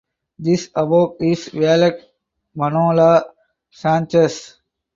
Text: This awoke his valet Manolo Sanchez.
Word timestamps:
This 0.39 0.71
awoke 0.73 1.17
his 1.19 1.49
valet 1.49 2.03
Manolo 2.55 3.21
Sanchez. 3.69 4.57